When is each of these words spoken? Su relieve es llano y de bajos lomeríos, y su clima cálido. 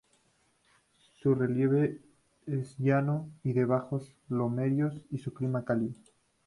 Su 1.21 1.35
relieve 1.35 2.01
es 2.47 2.75
llano 2.79 3.29
y 3.43 3.53
de 3.53 3.65
bajos 3.65 4.15
lomeríos, 4.29 4.99
y 5.11 5.19
su 5.19 5.31
clima 5.31 5.63
cálido. 5.63 5.99